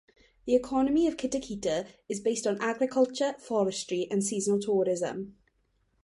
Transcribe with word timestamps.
The 0.45 0.55
economy 0.55 1.05
of 1.05 1.15
Kitakita 1.15 1.85
is 2.09 2.21
based 2.21 2.47
on 2.47 2.57
agriculture, 2.59 3.35
forestry 3.37 4.07
and 4.09 4.23
seasonal 4.23 4.59
tourism. 4.59 5.35